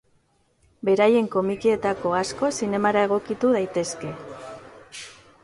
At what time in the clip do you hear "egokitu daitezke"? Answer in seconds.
3.09-4.17